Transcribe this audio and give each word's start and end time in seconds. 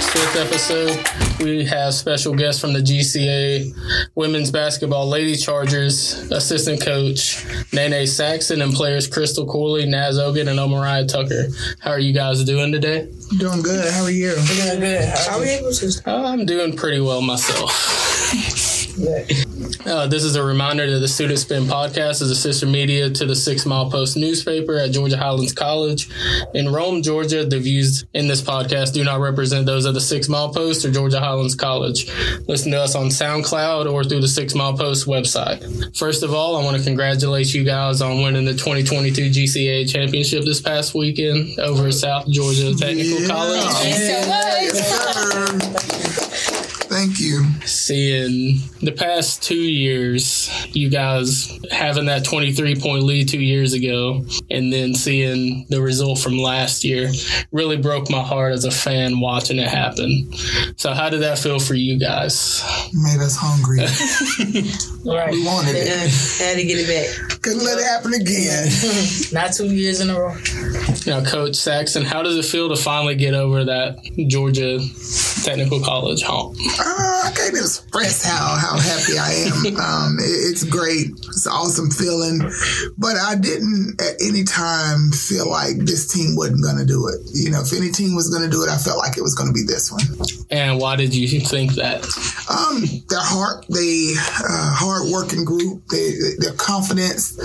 In 0.00 0.06
5th 0.06 0.46
episode, 0.46 1.44
we 1.44 1.62
have 1.66 1.92
special 1.92 2.34
guests 2.34 2.58
from 2.58 2.72
the 2.72 2.78
GCA 2.78 4.08
Women's 4.14 4.50
Basketball 4.50 5.06
Lady 5.06 5.36
Chargers, 5.36 6.14
assistant 6.32 6.80
coach 6.80 7.44
Nene 7.74 8.06
Saxon, 8.06 8.62
and 8.62 8.72
players 8.72 9.06
Crystal 9.06 9.44
Cooley, 9.44 9.84
Naz 9.84 10.18
Ogan, 10.18 10.48
and 10.48 10.58
Omariah 10.58 11.06
Tucker. 11.06 11.48
How 11.80 11.90
are 11.90 11.98
you 11.98 12.14
guys 12.14 12.42
doing 12.44 12.72
today? 12.72 13.12
Doing 13.38 13.60
good. 13.60 13.92
How 13.92 14.04
are 14.04 14.10
you? 14.10 14.30
Doing 14.34 14.80
good. 14.80 15.04
How 15.06 15.38
are 15.38 15.44
you? 15.44 15.70
Uh, 16.06 16.24
I'm 16.24 16.46
doing 16.46 16.74
pretty 16.74 17.00
well 17.00 17.20
myself. 17.20 17.99
Uh, 19.86 20.06
this 20.06 20.24
is 20.24 20.36
a 20.36 20.42
reminder 20.42 20.90
that 20.90 20.98
the 20.98 21.08
Student 21.08 21.38
Spin 21.38 21.62
podcast 21.64 22.20
is 22.22 22.30
a 22.30 22.36
sister 22.36 22.66
media 22.66 23.08
to 23.08 23.24
the 23.24 23.34
Six 23.34 23.64
Mile 23.64 23.90
Post 23.90 24.14
newspaper 24.16 24.76
at 24.76 24.90
Georgia 24.90 25.16
Highlands 25.16 25.54
College 25.54 26.10
in 26.54 26.70
Rome, 26.70 27.00
Georgia. 27.02 27.46
The 27.46 27.58
views 27.58 28.04
in 28.12 28.28
this 28.28 28.42
podcast 28.42 28.92
do 28.92 29.02
not 29.02 29.20
represent 29.20 29.64
those 29.64 29.86
of 29.86 29.94
the 29.94 30.00
Six 30.00 30.28
Mile 30.28 30.52
Post 30.52 30.84
or 30.84 30.90
Georgia 30.90 31.18
Highlands 31.18 31.54
College. 31.54 32.10
Listen 32.46 32.70
to 32.72 32.80
us 32.80 32.94
on 32.94 33.06
SoundCloud 33.06 33.90
or 33.90 34.04
through 34.04 34.20
the 34.20 34.28
Six 34.28 34.54
Mile 34.54 34.76
Post 34.76 35.06
website. 35.06 35.96
First 35.96 36.22
of 36.22 36.34
all, 36.34 36.56
I 36.56 36.62
want 36.64 36.76
to 36.76 36.82
congratulate 36.84 37.54
you 37.54 37.64
guys 37.64 38.02
on 38.02 38.20
winning 38.22 38.44
the 38.44 38.52
2022 38.52 39.30
GCA 39.30 39.90
championship 39.90 40.44
this 40.44 40.60
past 40.60 40.94
weekend 40.94 41.58
over 41.58 41.90
South 41.90 42.28
Georgia 42.28 42.74
Technical 42.74 43.22
Yeah. 43.22 43.28
College. 43.28 43.64
Thank 47.00 47.18
you. 47.18 47.46
seeing 47.64 48.58
the 48.82 48.92
past 48.92 49.42
two 49.42 49.54
years, 49.54 50.50
you 50.72 50.90
guys 50.90 51.58
having 51.70 52.04
that 52.06 52.26
23 52.26 52.78
point 52.78 53.04
lead 53.04 53.26
two 53.26 53.40
years 53.40 53.72
ago, 53.72 54.22
and 54.50 54.70
then 54.70 54.94
seeing 54.94 55.64
the 55.70 55.80
result 55.80 56.18
from 56.18 56.36
last 56.36 56.84
year 56.84 57.10
really 57.52 57.78
broke 57.78 58.10
my 58.10 58.22
heart 58.22 58.52
as 58.52 58.66
a 58.66 58.70
fan 58.70 59.18
watching 59.18 59.58
it 59.58 59.68
happen. 59.68 60.30
So, 60.76 60.92
how 60.92 61.08
did 61.08 61.22
that 61.22 61.38
feel 61.38 61.58
for 61.58 61.72
you 61.72 61.98
guys? 61.98 62.62
Made 62.92 63.20
us 63.20 63.34
hungry. 63.34 63.80
Right. 65.02 65.32
We 65.32 65.44
wanted 65.46 65.76
it. 65.76 65.86
done 65.88 66.08
had 66.46 66.56
to 66.56 66.64
get 66.64 66.76
it 66.76 66.86
back. 66.86 67.40
Couldn't 67.40 67.64
let 67.64 67.78
it 67.78 67.84
happen 67.84 68.12
again. 68.12 68.68
Not 69.32 69.54
two 69.54 69.74
years 69.74 70.00
in 70.00 70.10
a 70.10 70.20
row. 70.20 70.34
Now, 71.06 71.24
Coach 71.24 71.56
Saxon, 71.56 72.04
how 72.04 72.22
does 72.22 72.36
it 72.36 72.44
feel 72.44 72.68
to 72.68 72.76
finally 72.76 73.14
get 73.14 73.32
over 73.34 73.64
that 73.64 73.98
Georgia 74.28 74.78
Technical 75.44 75.80
College 75.80 76.22
hump? 76.22 76.56
Uh, 76.60 76.84
I 77.24 77.32
can't 77.34 77.48
even 77.52 77.60
express 77.64 78.22
how, 78.24 78.56
how 78.60 78.78
happy 78.78 79.18
I 79.18 79.32
am. 79.48 79.76
Um, 79.80 80.18
it- 80.20 80.50
it's 80.50 80.62
great. 80.64 81.06
It's 81.28 81.46
an 81.46 81.52
awesome 81.52 81.90
feeling. 81.90 82.40
But 82.98 83.16
I 83.16 83.34
didn't 83.34 84.00
at 84.00 84.20
any 84.20 84.44
time 84.44 85.10
feel 85.12 85.48
like 85.48 85.76
this 85.78 86.06
team 86.12 86.36
wasn't 86.36 86.62
going 86.62 86.76
to 86.78 86.84
do 86.84 87.08
it. 87.08 87.20
You 87.32 87.50
know, 87.50 87.60
if 87.62 87.72
any 87.72 87.90
team 87.90 88.14
was 88.14 88.28
going 88.28 88.42
to 88.42 88.50
do 88.50 88.62
it, 88.62 88.68
I 88.68 88.76
felt 88.76 88.98
like 88.98 89.16
it 89.16 89.22
was 89.22 89.34
going 89.34 89.48
to 89.48 89.54
be 89.54 89.62
this 89.64 89.90
one. 89.90 90.02
And 90.50 90.78
why 90.78 90.96
did 90.96 91.14
you 91.14 91.40
think 91.40 91.74
that? 91.74 92.02
Um, 92.50 92.84
their 93.08 93.22
heart, 93.22 93.64
they 93.70 94.12
uh, 94.18 94.74
hard 94.74 95.10
working 95.10 95.44
group, 95.44 95.86
they, 95.88 96.12
their 96.38 96.54
confidence, 96.54 97.36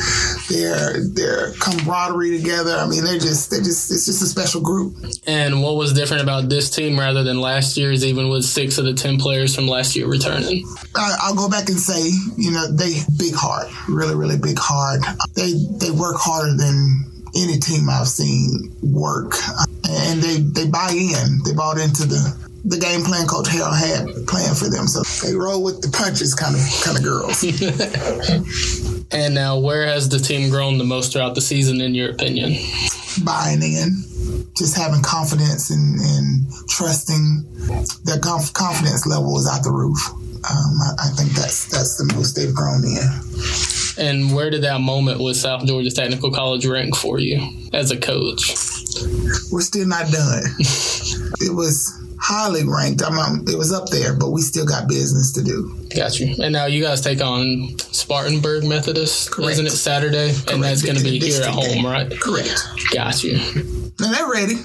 their 0.50 1.04
their 1.04 1.52
camaraderie 1.54 2.38
together. 2.38 2.76
I 2.76 2.88
mean, 2.88 3.04
they're 3.04 3.20
just 3.20 3.52
they 3.52 3.58
just 3.58 3.92
it's 3.92 4.06
just 4.06 4.22
a 4.22 4.26
special 4.26 4.61
group. 4.61 4.95
And 5.26 5.61
what 5.61 5.76
was 5.76 5.94
different 5.94 6.23
about 6.23 6.50
this 6.50 6.70
team 6.70 7.00
rather 7.00 7.23
than 7.23 7.39
last 7.39 7.78
year's, 7.78 8.06
even 8.06 8.30
with 8.30 8.45
six 8.45 8.78
of 8.78 8.86
the 8.86 8.94
10 8.94 9.17
players 9.17 9.55
from 9.55 9.67
last 9.67 9.95
year 9.95 10.08
returning? 10.08 10.66
I, 10.95 11.16
I'll 11.23 11.36
go 11.36 11.50
back 11.50 11.70
and 11.70 11.80
say, 11.80 12.10
you 12.38 12.52
know, 12.52 12.72
they 12.72 12.94
big 13.17 13.34
heart, 13.36 13.67
really, 13.89 14.16
really 14.16 14.38
big 14.38 14.58
heart. 14.60 15.02
They 15.34 15.54
they 15.80 15.92
work 15.92 16.17
harder 16.17 16.55
than 16.55 17.05
any 17.36 17.60
team 17.60 17.89
I've 17.89 18.08
seen 18.08 18.73
work, 18.82 19.34
and 19.89 20.22
they 20.22 20.38
they 20.38 20.70
buy 20.70 20.92
in. 20.92 21.44
They 21.44 21.54
bought 21.54 21.78
into 21.78 22.05
the 22.05 22.45
the 22.66 22.80
game 22.80 23.04
plan 23.04 23.28
Coach 23.28 23.50
Hale 23.50 23.72
had 23.72 24.08
planned 24.28 24.58
for 24.58 24.70
them. 24.70 24.88
So 24.88 25.04
they 25.26 25.36
roll 25.36 25.64
with 25.64 25.82
the 25.82 25.89
punches, 25.89 26.34
kind 26.34 26.55
of 26.55 26.61
kind 26.84 26.98
of 26.98 27.04
girls. 27.04 27.44
And 29.11 29.33
now, 29.33 29.58
where 29.58 29.86
has 29.86 30.10
the 30.10 30.20
team 30.20 30.49
grown 30.49 30.77
the 30.77 30.83
most 30.83 31.14
throughout 31.14 31.36
the 31.36 31.42
season, 31.42 31.82
in 31.82 31.95
your 31.95 32.11
opinion? 32.11 32.55
buying 33.23 33.61
in, 33.61 34.04
just 34.58 34.76
having 34.76 35.02
confidence 35.02 35.70
and, 35.70 35.99
and 35.99 36.45
trusting. 36.67 37.45
Their 38.04 38.20
conf- 38.20 38.54
confidence 38.54 39.05
level 39.05 39.38
is 39.38 39.48
out 39.48 39.64
the 39.64 39.71
roof. 39.71 39.99
Um, 40.10 40.77
I, 40.82 41.08
I 41.08 41.10
think 41.16 41.32
that's 41.32 41.67
that's 41.67 41.98
the 41.98 42.11
most 42.14 42.36
they've 42.36 42.54
grown 42.54 42.83
in. 42.83 43.08
And 43.98 44.36
where 44.36 44.49
did 44.49 44.64
that 44.64 44.82
moment 44.82 45.22
with 45.22 45.37
South 45.37 45.66
Georgia 45.66 45.89
Technical 45.89 46.32
College 46.32 46.66
rank 46.66 46.95
for 46.95 47.20
you 47.20 47.70
as 47.73 47.92
a 47.92 47.98
coach? 47.98 48.54
We're 49.52 49.61
still 49.61 49.87
not 49.87 50.11
done. 50.11 50.43
it 51.39 51.54
was 51.54 51.95
highly 52.27 52.63
ranked. 52.65 53.03
I'm, 53.03 53.17
I'm- 53.19 53.45
it 53.47 53.58
was 53.58 53.71
up 53.71 53.89
there, 53.89 54.15
but 54.17 54.31
we 54.31 54.41
still 54.41 54.65
got 54.65 54.87
business 54.87 55.31
to 55.33 55.43
do. 55.43 55.77
Got 55.95 56.19
you. 56.19 56.36
And 56.43 56.52
now 56.52 56.65
you 56.65 56.81
guys 56.81 57.02
take 57.02 57.21
on 57.21 57.77
Spartanburg 57.80 58.63
Methodist, 58.65 59.31
Correct. 59.31 59.52
isn't 59.52 59.67
it 59.67 59.71
Saturday? 59.71 60.33
And 60.52 60.63
that's 60.63 60.81
going 60.81 60.97
to 60.97 61.03
be 61.03 61.19
here 61.19 61.41
at 61.43 61.45
District 61.45 61.53
home, 61.53 61.75
game. 61.75 61.86
right? 61.86 62.19
Correct. 62.19 62.52
Got 62.91 63.23
you. 63.23 63.37
And 63.37 64.13
they're 64.13 64.30
ready. 64.31 64.55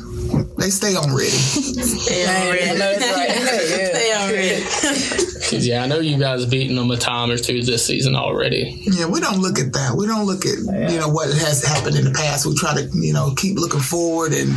They 0.58 0.70
stay 0.70 0.96
on 0.96 1.14
ready. 1.14 1.30
Stay 1.30 2.24
on 2.26 2.50
red. 2.50 3.00
Stay 3.00 4.12
on 4.14 4.30
red. 4.32 5.26
'Cause, 5.50 5.66
yeah, 5.66 5.82
I 5.82 5.86
know 5.86 5.98
you 5.98 6.16
guys 6.18 6.46
beaten 6.46 6.76
them 6.76 6.90
a 6.90 6.96
time 6.96 7.30
or 7.30 7.36
two 7.36 7.62
this 7.62 7.84
season 7.84 8.14
already. 8.14 8.80
Yeah, 8.86 9.06
we 9.06 9.20
don't 9.20 9.40
look 9.40 9.58
at 9.58 9.72
that. 9.72 9.96
We 9.96 10.06
don't 10.06 10.24
look 10.26 10.46
at 10.46 10.58
you 10.92 10.98
know 10.98 11.08
what 11.08 11.28
has 11.28 11.64
happened 11.64 11.96
in 11.96 12.04
the 12.04 12.12
past. 12.12 12.46
We 12.46 12.54
try 12.54 12.74
to 12.74 12.88
you 12.94 13.12
know 13.12 13.32
keep 13.36 13.58
looking 13.58 13.80
forward, 13.80 14.32
and 14.32 14.54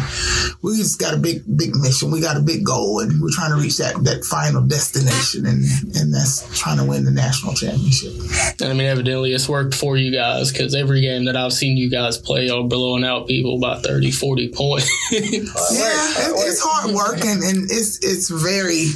we 0.61 0.77
just 0.77 0.99
got 0.99 1.13
a 1.13 1.17
big 1.17 1.41
big 1.57 1.75
mission. 1.75 2.11
We 2.11 2.21
got 2.21 2.37
a 2.37 2.41
big 2.41 2.63
goal, 2.63 2.99
and 2.99 3.21
we're 3.21 3.31
trying 3.31 3.49
to 3.51 3.57
reach 3.61 3.77
that 3.77 3.95
that 4.03 4.23
final 4.23 4.61
destination, 4.61 5.45
and 5.45 5.65
and 5.95 6.13
that's 6.13 6.45
trying 6.57 6.77
to 6.77 6.83
win 6.85 7.05
the 7.05 7.11
national 7.11 7.53
championship. 7.55 8.13
And 8.61 8.69
I 8.69 8.73
mean, 8.73 8.87
evidently 8.87 9.33
it's 9.33 9.49
worked 9.49 9.73
for 9.73 9.97
you 9.97 10.11
guys 10.11 10.51
because 10.51 10.75
every 10.75 11.01
game 11.01 11.25
that 11.25 11.35
I've 11.35 11.53
seen 11.53 11.75
you 11.75 11.89
guys 11.89 12.17
play, 12.17 12.45
you're 12.45 12.63
blowing 12.63 13.03
out 13.03 13.27
people 13.27 13.59
by 13.59 13.79
30, 13.79 14.11
40 14.11 14.49
points. 14.49 14.89
Yeah, 15.11 16.29
it, 16.29 16.33
it's 16.47 16.61
hard 16.63 16.93
work, 16.93 17.23
and, 17.25 17.41
and 17.43 17.71
it's 17.71 17.99
it's 18.03 18.29
very 18.29 18.87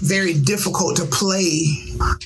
very 0.00 0.34
difficult 0.34 0.96
to 0.96 1.04
play 1.04 1.76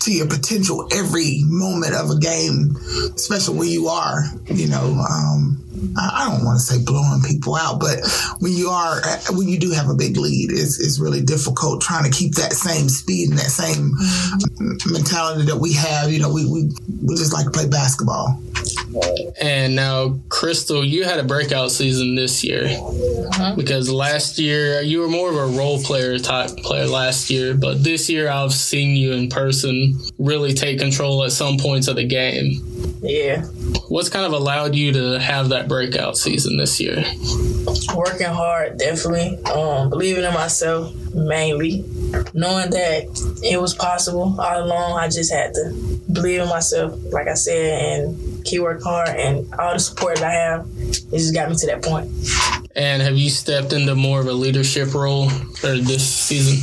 to 0.01 0.13
your 0.13 0.27
potential 0.27 0.89
every 0.93 1.41
moment 1.45 1.95
of 1.95 2.11
a 2.11 2.19
game, 2.19 2.77
especially 3.15 3.59
when 3.59 3.69
you 3.69 3.89
are, 3.89 4.25
you 4.47 4.69
know. 4.69 5.05
Um, 5.11 5.61
I 5.99 6.29
don't 6.31 6.45
want 6.45 6.59
to 6.59 6.65
say 6.65 6.83
blowing 6.85 7.23
people 7.27 7.57
out, 7.57 7.81
but 7.81 7.99
when 8.39 8.53
you 8.53 8.69
are, 8.69 9.01
when 9.31 9.49
you 9.49 9.59
do 9.59 9.71
have 9.73 9.89
a 9.89 9.95
big 9.95 10.17
lead, 10.17 10.51
it's, 10.51 10.81
it's 10.81 11.01
really 11.01 11.21
difficult 11.21 11.83
trying 11.83 12.05
to 12.05 12.17
keep 12.17 12.35
that 12.37 12.53
same 12.53 12.89
speed 12.89 13.31
and 13.31 13.39
that 13.39 13.51
same 13.51 13.93
mentality 14.87 15.45
that 15.47 15.57
we 15.57 15.73
have. 15.73 16.13
You 16.13 16.21
know, 16.21 16.33
we, 16.33 16.47
we, 16.47 16.71
we 17.03 17.17
just 17.17 17.33
like 17.33 17.47
to 17.47 17.51
play 17.51 17.69
basketball. 17.69 18.41
And 19.41 19.75
now, 19.75 20.19
Crystal, 20.29 20.85
you 20.85 21.05
had 21.05 21.19
a 21.19 21.25
breakout 21.25 21.71
season 21.71 22.15
this 22.15 22.45
year 22.45 22.69
because 23.57 23.91
last 23.91 24.39
year 24.39 24.81
you 24.81 25.01
were 25.01 25.09
more 25.09 25.31
of 25.31 25.37
a 25.37 25.59
role 25.59 25.83
player 25.83 26.19
type 26.19 26.51
player 26.59 26.87
last 26.87 27.31
year, 27.31 27.55
but 27.55 27.83
this 27.83 28.09
year 28.09 28.29
I've 28.29 28.53
seen 28.53 28.97
you 28.97 29.13
in 29.13 29.29
person 29.29 29.99
really 30.19 30.53
take 30.53 30.79
control 30.79 31.25
at 31.25 31.33
some 31.33 31.59
points 31.59 31.89
of 31.89 31.97
the 31.97 32.05
game. 32.05 32.61
Yeah. 33.03 33.43
What's 33.89 34.09
kind 34.09 34.25
of 34.25 34.33
allowed 34.33 34.75
you 34.75 34.93
to 34.93 35.21
have 35.21 35.51
that 35.51 35.69
breakout 35.69 36.17
season 36.17 36.57
this 36.57 36.81
year? 36.81 37.05
Working 37.95 38.29
hard, 38.29 38.79
definitely. 38.79 39.43
Um, 39.45 39.91
believing 39.91 40.25
in 40.25 40.33
myself, 40.33 40.95
mainly. 41.15 41.85
Knowing 42.33 42.71
that 42.71 43.41
it 43.43 43.61
was 43.61 43.75
possible 43.75 44.35
all 44.39 44.65
along, 44.65 44.99
I 44.99 45.09
just 45.09 45.33
had 45.33 45.53
to 45.55 46.01
believe 46.13 46.41
in 46.41 46.49
myself, 46.49 46.99
like 47.13 47.29
I 47.29 47.35
said, 47.35 48.05
and 48.05 48.34
keep 48.45 48.63
working 48.63 48.85
hard. 48.85 49.09
And 49.09 49.53
all 49.55 49.73
the 49.75 49.79
support 49.81 50.17
that 50.17 50.25
I 50.25 50.33
have, 50.33 50.67
it 50.79 51.19
just 51.19 51.35
got 51.35 51.49
me 51.51 51.57
to 51.57 51.67
that 51.67 51.83
point. 51.83 52.11
And 52.77 53.03
have 53.03 53.17
you 53.17 53.31
stepped 53.31 53.73
into 53.73 53.95
more 53.95 54.21
of 54.21 54.27
a 54.27 54.33
leadership 54.33 54.95
role 54.95 55.27
or 55.63 55.77
this 55.79 56.07
season? 56.07 56.59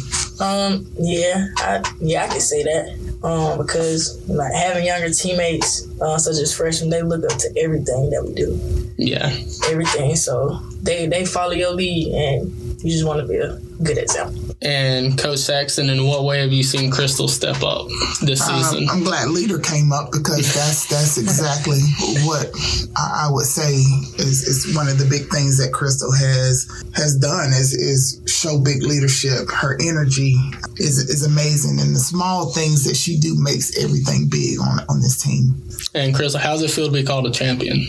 Um, 0.45 0.87
yeah, 0.99 1.47
I, 1.57 1.81
yeah, 1.99 2.23
I 2.25 2.27
can 2.27 2.41
say 2.41 2.63
that. 2.63 2.99
Um, 3.23 3.59
because 3.59 4.27
like 4.27 4.51
having 4.53 4.83
younger 4.85 5.11
teammates, 5.11 5.87
uh, 6.01 6.17
such 6.17 6.37
as 6.41 6.53
freshmen, 6.55 6.89
they 6.89 7.03
look 7.03 7.23
up 7.31 7.37
to 7.37 7.53
everything 7.57 8.09
that 8.09 8.23
we 8.25 8.33
do, 8.33 8.59
Yeah. 8.97 9.31
everything. 9.69 10.15
So 10.15 10.59
they 10.81 11.05
they 11.05 11.25
follow 11.25 11.51
your 11.51 11.71
lead, 11.71 12.11
and 12.15 12.51
you 12.83 12.89
just 12.91 13.05
want 13.05 13.21
to 13.21 13.27
be 13.27 13.35
a 13.37 13.59
good 13.83 13.99
example. 13.99 14.40
And 14.63 15.17
Coach 15.17 15.39
Saxon, 15.39 15.89
in 15.89 16.05
what 16.05 16.23
way 16.23 16.41
have 16.41 16.51
you 16.53 16.61
seen 16.61 16.91
Crystal 16.91 17.27
step 17.27 17.63
up 17.63 17.87
this 18.21 18.47
Um, 18.47 18.61
season? 18.61 18.87
I'm 18.89 19.03
glad 19.03 19.29
leader 19.29 19.57
came 19.57 19.91
up 19.91 20.11
because 20.11 20.53
that's 20.53 20.85
that's 20.87 21.17
exactly 21.17 21.79
what 22.23 22.47
I, 22.95 23.25
I 23.25 23.31
would 23.31 23.45
say 23.47 23.73
is, 23.73 24.43
is 24.47 24.75
one 24.75 24.87
of 24.87 24.99
the 24.99 25.05
big 25.05 25.29
things 25.29 25.57
that 25.57 25.73
Crystal 25.73 26.11
has 26.11 26.67
has 26.93 27.15
done 27.15 27.49
is 27.49 27.73
is 27.73 28.21
show 28.31 28.59
big 28.59 28.83
leadership. 28.83 29.49
Her 29.49 29.79
energy 29.81 30.35
is 30.77 30.97
is 31.09 31.25
amazing, 31.25 31.79
and 31.79 31.95
the 31.95 31.99
small 31.99 32.51
things 32.51 32.83
that 32.85 32.95
she 32.95 33.17
do 33.17 33.35
makes 33.37 33.77
everything 33.77 34.27
big 34.29 34.59
on 34.59 34.79
on 34.89 35.01
this 35.01 35.21
team. 35.21 35.55
And 35.93 36.15
Chris, 36.15 36.33
how's 36.35 36.61
it 36.61 36.71
feel 36.71 36.85
to 36.87 36.91
be 36.91 37.03
called 37.03 37.27
a 37.27 37.31
champion? 37.31 37.85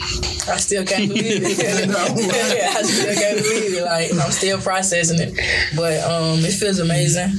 I 0.49 0.57
still 0.57 0.85
can't 0.85 1.09
believe 1.09 1.43
it. 1.45 1.87
know, 1.89 1.95
right? 1.95 2.77
I 2.77 2.83
still 2.83 3.15
can't 3.15 3.39
believe 3.39 3.75
it. 3.79 3.85
Like 3.85 4.13
I'm 4.13 4.31
still 4.33 4.61
processing 4.61 5.21
it, 5.21 5.35
but 5.77 6.03
um, 6.05 6.41
it 6.45 6.53
feels 6.53 6.79
amazing 6.79 7.33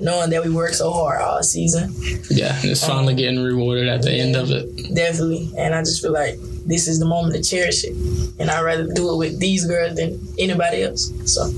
knowing 0.00 0.30
that 0.30 0.44
we 0.44 0.50
worked 0.50 0.74
so 0.74 0.90
hard 0.90 1.20
all 1.20 1.42
season. 1.42 1.94
Yeah, 2.30 2.58
and 2.60 2.70
it's 2.70 2.86
finally 2.86 3.14
getting 3.14 3.42
rewarded 3.42 3.88
at 3.88 4.02
the 4.02 4.12
end 4.12 4.36
of 4.36 4.50
it. 4.50 4.94
Definitely, 4.94 5.50
and 5.56 5.74
I 5.74 5.80
just 5.80 6.02
feel 6.02 6.12
like 6.12 6.38
this 6.66 6.88
is 6.88 6.98
the 6.98 7.06
moment 7.06 7.34
to 7.34 7.42
cherish 7.42 7.84
it, 7.84 7.94
and 8.38 8.50
I'd 8.50 8.62
rather 8.62 8.86
do 8.92 9.12
it 9.12 9.16
with 9.16 9.38
these 9.40 9.66
girls 9.66 9.96
than 9.96 10.20
anybody 10.38 10.82
else. 10.82 11.12
So 11.24 11.50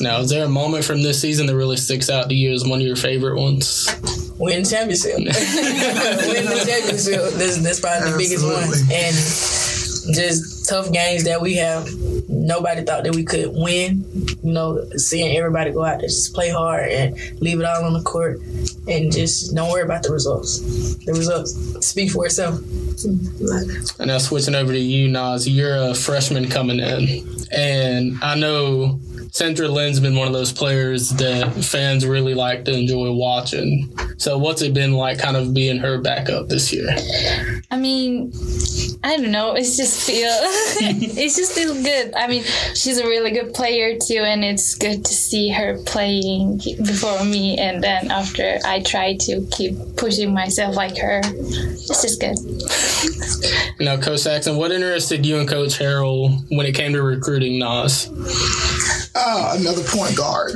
Now, 0.00 0.20
is 0.20 0.30
there 0.30 0.44
a 0.44 0.48
moment 0.48 0.84
from 0.84 1.02
this 1.02 1.20
season 1.20 1.46
that 1.46 1.56
really 1.56 1.76
sticks 1.76 2.10
out 2.10 2.28
to 2.28 2.34
you 2.34 2.52
as 2.52 2.64
one 2.64 2.80
of 2.80 2.86
your 2.86 2.96
favorite 2.96 3.38
ones? 3.40 3.88
win 4.38 4.62
the 4.62 4.68
championship, 4.68 5.16
win 5.16 5.24
the 5.24 6.62
championship. 6.66 7.32
That's, 7.38 7.58
that's 7.62 7.80
probably 7.80 8.10
the 8.10 8.18
biggest 8.18 8.44
one, 8.44 8.68
and 8.92 10.14
just 10.14 10.68
tough 10.68 10.92
games 10.92 11.24
that 11.24 11.40
we 11.40 11.56
have. 11.56 11.88
Nobody 12.28 12.82
thought 12.82 13.04
that 13.04 13.14
we 13.14 13.24
could 13.24 13.50
win. 13.52 14.04
You 14.42 14.52
know, 14.52 14.84
seeing 14.96 15.36
everybody 15.36 15.70
go 15.70 15.84
out 15.84 16.00
there, 16.00 16.08
just 16.08 16.34
play 16.34 16.50
hard 16.50 16.90
and 16.90 17.16
leave 17.40 17.60
it 17.60 17.64
all 17.64 17.84
on 17.84 17.92
the 17.92 18.02
court, 18.02 18.40
and 18.88 19.12
just 19.12 19.54
don't 19.54 19.70
worry 19.70 19.82
about 19.82 20.02
the 20.02 20.12
results. 20.12 20.58
The 21.04 21.12
results 21.12 21.54
speak 21.86 22.10
for 22.10 22.26
itself. 22.26 22.56
Mm-hmm. 22.56 24.02
And 24.02 24.08
now 24.08 24.18
switching 24.18 24.54
over 24.54 24.72
to 24.72 24.78
you, 24.78 25.08
Nas, 25.08 25.48
you're 25.48 25.76
a 25.76 25.94
freshman 25.94 26.48
coming 26.48 26.80
in. 26.80 27.26
And 27.52 28.18
I 28.22 28.34
know 28.34 28.98
Sandra 29.30 29.68
Lynn's 29.68 30.00
been 30.00 30.16
one 30.16 30.26
of 30.26 30.32
those 30.32 30.52
players 30.52 31.10
that 31.10 31.52
fans 31.64 32.06
really 32.06 32.34
like 32.34 32.64
to 32.64 32.72
enjoy 32.72 33.12
watching. 33.12 33.88
So 34.18 34.38
what's 34.38 34.62
it 34.62 34.74
been 34.74 34.94
like 34.94 35.18
kind 35.18 35.36
of 35.36 35.52
being 35.52 35.78
her 35.78 35.98
backup 36.00 36.48
this 36.48 36.72
year? 36.72 36.88
I 37.70 37.76
mean, 37.76 38.32
I 39.04 39.16
don't 39.16 39.30
know. 39.30 39.54
It's 39.54 39.76
just 39.76 40.06
feel 40.06 40.28
it's 40.30 41.36
just 41.36 41.52
feel 41.52 41.74
good. 41.74 42.14
I 42.14 42.26
mean, 42.26 42.44
she's 42.74 42.98
a 42.98 43.04
really 43.04 43.30
good 43.30 43.52
player 43.54 43.98
too, 43.98 44.22
and 44.24 44.44
it's 44.44 44.74
good 44.74 45.04
to 45.04 45.14
see 45.14 45.50
her 45.50 45.78
playing 45.84 46.58
before 46.84 47.24
me, 47.24 47.58
and 47.58 47.82
then 47.82 48.10
after 48.10 48.58
I 48.64 48.80
try 48.82 49.16
to 49.16 49.46
keep 49.50 49.76
pushing 49.96 50.32
myself 50.32 50.76
like 50.76 50.96
her. 50.98 51.20
It's 51.24 52.02
just 52.02 52.20
good. 52.20 52.36
Now, 53.78 53.98
Coach 53.98 54.20
Saxon, 54.20 54.56
what 54.56 54.72
interested 54.72 55.26
you 55.26 55.38
and 55.38 55.46
Coach 55.46 55.78
Harrell 55.78 56.42
when 56.48 56.64
it 56.64 56.72
came 56.72 56.94
to 56.94 57.02
recruiting 57.02 57.58
Nas? 57.58 58.06
Uh, 59.18 59.56
another 59.58 59.82
point 59.84 60.14
guard, 60.16 60.52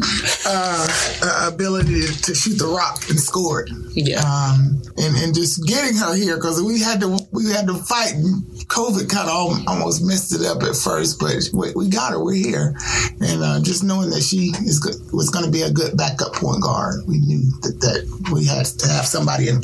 uh, 0.46 0.88
uh, 1.22 1.50
ability 1.52 2.02
to, 2.02 2.22
to 2.22 2.34
shoot 2.34 2.58
the 2.58 2.66
rock 2.66 3.00
and 3.08 3.18
score 3.18 3.62
it. 3.62 3.70
Yeah. 3.94 4.20
um, 4.20 4.82
and, 4.98 5.16
and 5.16 5.34
just 5.34 5.66
getting 5.66 5.96
her 5.96 6.14
here 6.14 6.36
because 6.36 6.62
we 6.62 6.78
had 6.80 7.00
to 7.00 7.18
we 7.32 7.50
had 7.50 7.66
to 7.68 7.74
fight. 7.74 8.12
And 8.14 8.44
COVID 8.68 9.08
kind 9.08 9.28
of 9.28 9.66
almost 9.66 10.04
messed 10.04 10.34
it 10.34 10.46
up 10.46 10.62
at 10.62 10.76
first, 10.76 11.18
but 11.18 11.36
we, 11.54 11.72
we 11.74 11.88
got 11.88 12.12
her. 12.12 12.22
We're 12.22 12.34
here, 12.34 12.76
and 13.20 13.42
uh, 13.42 13.60
just 13.62 13.82
knowing 13.82 14.10
that 14.10 14.22
she 14.22 14.52
is 14.68 14.78
good, 14.78 14.94
was 15.12 15.30
going 15.30 15.44
to 15.46 15.50
be 15.50 15.62
a 15.62 15.70
good 15.72 15.96
backup 15.96 16.34
point 16.34 16.62
guard, 16.62 17.00
we 17.08 17.18
knew 17.18 17.40
that, 17.62 17.80
that 17.80 18.30
we 18.32 18.44
had 18.44 18.66
to 18.66 18.88
have 18.88 19.06
somebody 19.06 19.48
in 19.48 19.60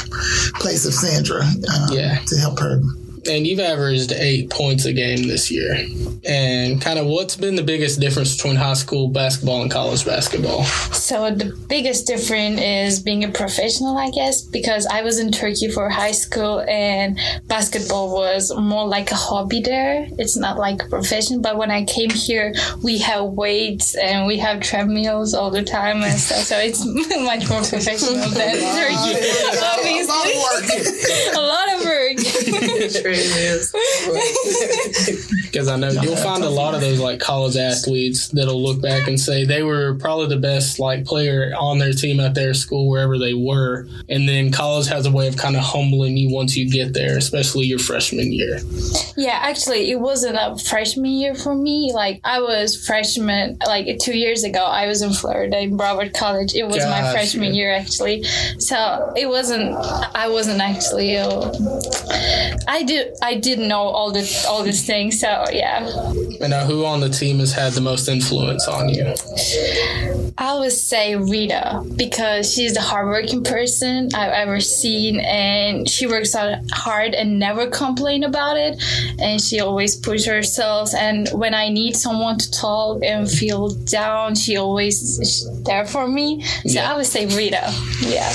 place 0.58 0.86
of 0.86 0.94
Sandra 0.94 1.42
uh, 1.44 1.88
Yeah. 1.92 2.18
to 2.26 2.36
help 2.38 2.58
her. 2.60 2.80
And 3.28 3.46
you've 3.46 3.60
averaged 3.60 4.12
eight 4.12 4.50
points 4.50 4.84
a 4.84 4.92
game 4.92 5.26
this 5.26 5.50
year. 5.50 5.86
And 6.24 6.80
kind 6.80 6.98
of 6.98 7.06
what's 7.06 7.36
been 7.36 7.54
the 7.56 7.62
biggest 7.62 8.00
difference 8.00 8.36
between 8.36 8.56
high 8.56 8.74
school 8.74 9.08
basketball 9.08 9.62
and 9.62 9.70
college 9.70 10.04
basketball? 10.04 10.64
So 10.64 11.30
the 11.30 11.56
biggest 11.68 12.06
difference 12.06 12.60
is 12.60 13.00
being 13.00 13.24
a 13.24 13.28
professional, 13.28 13.96
I 13.96 14.10
guess, 14.10 14.42
because 14.42 14.86
I 14.86 15.02
was 15.02 15.18
in 15.18 15.30
Turkey 15.32 15.70
for 15.70 15.88
high 15.88 16.12
school 16.12 16.60
and 16.68 17.18
basketball 17.46 18.12
was 18.12 18.52
more 18.56 18.86
like 18.86 19.10
a 19.10 19.14
hobby 19.14 19.60
there. 19.60 20.06
It's 20.18 20.36
not 20.36 20.58
like 20.58 20.82
a 20.82 20.88
profession. 20.88 21.42
But 21.42 21.56
when 21.56 21.70
I 21.70 21.84
came 21.84 22.10
here, 22.10 22.54
we 22.82 22.98
have 22.98 23.24
weights 23.24 23.94
and 23.96 24.26
we 24.26 24.38
have 24.38 24.60
treadmills 24.60 25.34
all 25.34 25.50
the 25.50 25.62
time 25.62 26.02
and 26.02 26.18
stuff. 26.18 26.38
So 26.44 26.58
it's 26.58 26.84
much 27.16 27.48
more 27.48 27.62
professional 27.62 28.28
than 28.30 28.56
Turkey. 28.56 29.16
A 29.46 29.60
lot 29.60 29.78
of 29.78 29.86
Obviously, 29.86 30.34
work. 30.42 31.36
a 31.36 31.40
lot 31.40 31.68
of 31.74 31.84
work. 31.84 32.16
Because 35.42 35.68
I 35.68 35.76
know 35.76 35.88
you'll 35.88 36.16
find 36.16 36.42
a 36.42 36.50
lot 36.50 36.74
of 36.74 36.80
those 36.80 36.98
like 37.00 37.20
college 37.20 37.56
athletes 37.56 38.28
that'll 38.28 38.62
look 38.62 38.80
back 38.80 39.08
and 39.08 39.18
say 39.18 39.44
they 39.44 39.62
were 39.62 39.94
probably 39.94 40.26
the 40.28 40.36
best 40.40 40.78
like 40.78 41.04
player 41.04 41.52
on 41.58 41.78
their 41.78 41.92
team 41.92 42.20
at 42.20 42.34
their 42.34 42.54
school 42.54 42.88
wherever 42.88 43.18
they 43.18 43.34
were, 43.34 43.86
and 44.08 44.28
then 44.28 44.50
college 44.52 44.86
has 44.88 45.06
a 45.06 45.10
way 45.10 45.26
of 45.28 45.36
kind 45.36 45.56
of 45.56 45.62
humbling 45.62 46.16
you 46.16 46.30
once 46.34 46.56
you 46.56 46.70
get 46.70 46.92
there, 46.94 47.16
especially 47.18 47.66
your 47.66 47.78
freshman 47.78 48.32
year. 48.32 48.60
Yeah, 49.16 49.38
actually, 49.42 49.90
it 49.90 50.00
wasn't 50.00 50.36
a 50.40 50.56
freshman 50.58 51.12
year 51.12 51.34
for 51.34 51.54
me. 51.54 51.92
Like 51.92 52.20
I 52.24 52.40
was 52.40 52.76
freshman, 52.86 53.58
like 53.66 53.98
two 53.98 54.16
years 54.16 54.44
ago. 54.44 54.64
I 54.64 54.86
was 54.86 55.02
in 55.02 55.12
Florida 55.12 55.58
in 55.60 55.76
Broward 55.76 56.14
College. 56.14 56.54
It 56.54 56.66
was 56.66 56.76
my 56.78 57.00
Gotcha. 57.00 57.12
freshman 57.12 57.54
year 57.54 57.72
actually. 57.72 58.24
So 58.58 59.12
it 59.16 59.28
wasn't. 59.28 59.74
I 60.14 60.28
wasn't 60.28 60.60
actually. 60.60 61.16
Uh, 61.16 61.52
I 62.68 62.82
did. 62.82 63.14
I 63.22 63.34
didn't 63.36 63.68
know 63.68 63.82
all 63.82 64.10
the 64.12 64.24
all 64.48 64.62
these 64.62 64.84
things. 64.86 65.20
So 65.20 65.44
yeah, 65.52 65.86
And 66.40 66.50
now, 66.50 66.64
who 66.64 66.84
on 66.84 67.00
the 67.00 67.08
team 67.08 67.38
has 67.40 67.52
had 67.52 67.72
the 67.72 67.80
most 67.80 68.08
influence 68.08 68.66
on 68.68 68.88
you? 68.88 69.14
I 70.38 70.58
would 70.58 70.72
say 70.72 71.16
Rita 71.16 71.82
because 71.96 72.52
she's 72.52 72.74
the 72.74 72.80
hardworking 72.82 73.42
person 73.42 74.10
I've 74.14 74.32
ever 74.32 74.60
seen, 74.60 75.20
and 75.20 75.88
she 75.88 76.06
works 76.06 76.34
out 76.34 76.58
hard 76.72 77.14
and 77.14 77.38
never 77.38 77.66
complain 77.68 78.24
about 78.24 78.56
it. 78.56 78.82
And 79.18 79.40
she 79.40 79.60
always 79.60 79.96
pushes 79.96 80.26
herself. 80.26 80.94
And 80.94 81.28
when 81.30 81.54
I 81.54 81.68
need 81.68 81.96
someone 81.96 82.38
to 82.38 82.50
talk 82.50 83.02
and 83.02 83.30
feel 83.30 83.70
down, 83.70 84.34
she 84.34 84.56
always 84.56 85.18
is 85.18 85.62
there 85.64 85.86
for 85.86 86.06
me. 86.06 86.42
So 86.42 86.60
Yeah. 86.64 86.92
I 86.92 86.96
would 86.96 87.06
say 87.06 87.26
Rita. 87.26 87.72
Yeah. 88.00 88.30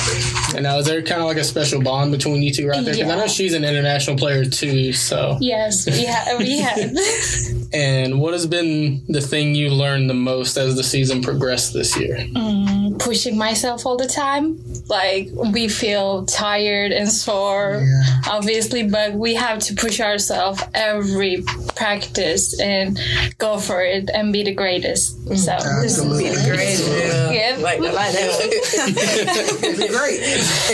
And 0.55 0.63
now, 0.63 0.77
is 0.79 0.85
there 0.87 1.01
kind 1.03 1.21
of 1.21 1.27
like 1.27 1.37
a 1.37 1.43
special 1.43 1.81
bond 1.81 2.11
between 2.11 2.41
you 2.41 2.51
two 2.51 2.67
right 2.67 2.83
there? 2.83 2.93
Because 2.95 3.11
I 3.11 3.15
know 3.15 3.27
she's 3.27 3.53
an 3.53 3.63
international 3.63 4.00
player 4.17 4.45
too. 4.45 4.93
So, 4.93 5.37
Yes, 5.39 5.85
we 5.85 6.05
have. 6.05 6.37
We 6.39 6.59
have. 6.59 7.57
and 7.73 8.19
what 8.19 8.33
has 8.33 8.45
been 8.45 9.03
the 9.07 9.21
thing 9.21 9.55
you 9.55 9.69
learned 9.69 10.09
the 10.09 10.13
most 10.13 10.57
as 10.57 10.75
the 10.75 10.83
season 10.83 11.21
progressed 11.21 11.73
this 11.73 11.97
year? 11.97 12.17
Mm, 12.17 12.99
pushing 12.99 13.37
myself 13.37 13.85
all 13.85 13.97
the 13.97 14.07
time. 14.07 14.59
Like 14.87 15.29
we 15.53 15.67
feel 15.69 16.25
tired 16.25 16.91
and 16.91 17.09
sore, 17.09 17.81
Yeah. 17.83 18.03
obviously, 18.29 18.83
but 18.87 19.13
we 19.13 19.35
have 19.35 19.59
to 19.59 19.73
push 19.75 20.01
ourselves 20.01 20.61
every 20.73 21.43
practice 21.75 22.59
and 22.59 22.99
go 23.37 23.57
for 23.57 23.81
it 23.81 24.09
and 24.13 24.33
be 24.33 24.43
the 24.43 24.53
greatest. 24.53 25.17
Mm, 25.25 25.37
so 25.37 25.55
this 25.81 25.97
is 25.97 25.99
Absolutely. 25.99 26.23
be 26.23 26.35
the 26.35 26.41
Great, 26.51 26.79
yeah. 26.79 27.31
Yeah. 27.31 27.57
Like, 27.61 27.79
I 27.79 27.91
like 27.91 28.11
that. 28.13 29.57
Be 29.77 29.87
great. 29.87 30.19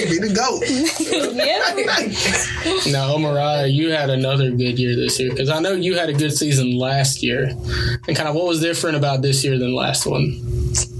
Be 0.09 0.17
the 0.27 0.33
goat. 0.33 0.63
yeah. 1.45 2.87
Now, 2.91 3.17
Mariah, 3.17 3.67
you 3.67 3.91
had 3.91 4.09
another 4.09 4.49
good 4.51 4.79
year 4.79 4.95
this 4.95 5.19
year 5.19 5.29
because 5.29 5.49
I 5.49 5.59
know 5.59 5.73
you 5.73 5.95
had 5.97 6.09
a 6.09 6.13
good 6.13 6.31
season 6.35 6.77
last 6.77 6.86
year. 7.21 7.49
And 8.07 8.15
kind 8.15 8.29
of 8.29 8.35
what 8.35 8.45
was 8.45 8.61
different 8.61 8.97
about 8.97 9.21
this 9.21 9.43
year 9.43 9.57
than 9.57 9.73
last 9.73 10.05
one? 10.05 10.41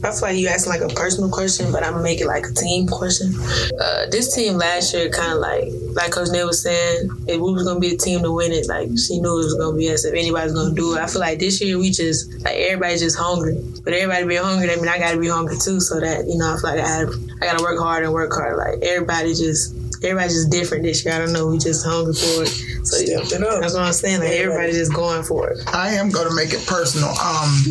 I 0.03 0.12
feel 0.12 0.22
like 0.22 0.38
you 0.38 0.48
asking 0.48 0.72
like 0.72 0.82
a 0.82 0.94
personal 0.94 1.29
question, 1.29 1.72
but 1.72 1.84
I'm 1.84 1.94
gonna 1.94 2.03
make 2.03 2.22
it 2.22 2.27
like 2.27 2.46
a 2.46 2.53
team 2.53 2.88
question. 2.88 3.34
Uh, 3.79 4.06
this 4.10 4.34
team 4.34 4.53
last 4.53 4.94
year, 4.94 5.10
kind 5.10 5.34
of 5.34 5.39
like 5.39 5.70
like 5.94 6.12
Coach 6.12 6.29
Neil 6.32 6.48
was 6.48 6.62
saying, 6.62 7.10
if 7.27 7.41
we 7.41 7.53
was 7.53 7.63
gonna 7.63 7.79
be 7.79 7.94
a 7.94 7.98
team 7.98 8.22
to 8.22 8.32
win 8.32 8.51
it, 8.51 8.67
like 8.67 8.89
she 8.98 9.20
knew 9.20 9.34
it 9.34 9.44
was 9.44 9.56
gonna 9.56 9.75
be 9.75 9.91
us. 9.91 10.06
If 10.06 10.13
anybody's 10.13 10.53
gonna 10.53 10.75
do 10.75 10.96
it, 10.96 11.01
I 11.01 11.08
feel 11.08 11.22
like 11.22 11.39
this 11.39 11.60
year 11.62 11.77
we 11.77 11.89
just 11.89 12.32
like 12.44 12.56
everybody's 12.56 13.01
just 13.01 13.17
hungry. 13.17 13.58
But 13.84 13.94
everybody 13.94 14.25
being 14.27 14.44
hungry, 14.44 14.67
that 14.67 14.77
mean 14.77 14.88
I 14.88 15.00
gotta 15.00 15.20
be 15.20 15.29
hungry 15.29 15.58
too. 15.58 15.79
So 15.79 16.00
that 16.00 16.25
you 16.27 16.38
know, 16.38 16.53
I 16.53 16.62
feel 16.62 16.70
like 16.72 16.79
I 16.79 16.88
have, 16.88 17.10
I 17.41 17.46
gotta 17.46 17.63
work 17.63 17.79
hard 17.79 18.03
and 18.03 18.13
work 18.13 18.32
hard. 18.34 18.58
Like 18.58 18.84
everybody 18.84 19.34
just. 19.34 19.75
Everybody's 20.04 20.34
just 20.34 20.51
different 20.51 20.84
this 20.84 21.04
year. 21.06 21.16
I 21.16 21.20
don't 21.20 21.34
know. 21.34 21.48
We 21.48 21.58
just 21.58 21.86
hungry 21.86 22.13
for 22.13 22.44
it. 22.44 22.48
So 22.86 22.98
yeah, 23.00 23.20
it 23.22 23.30
that's 23.62 23.74
what 23.74 23.84
I'm 23.84 23.94
saying. 23.94 24.20
Like 24.20 24.32
everybody's 24.32 24.77
just 24.77 24.94
going 24.94 25.24
for 25.24 25.50
it. 25.50 25.60
I 25.74 25.89
am 25.96 26.10
going 26.10 26.27
to 26.27 26.36
make 26.36 26.54
it 26.54 26.66
personal. 26.68 27.10
Um, 27.10 27.63